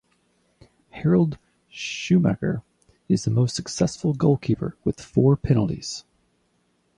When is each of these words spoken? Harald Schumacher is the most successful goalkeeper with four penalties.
Harald 0.89 1.37
Schumacher 1.69 2.63
is 3.07 3.23
the 3.23 3.29
most 3.29 3.55
successful 3.55 4.15
goalkeeper 4.15 4.75
with 4.83 4.99
four 4.99 5.37
penalties. 5.37 6.05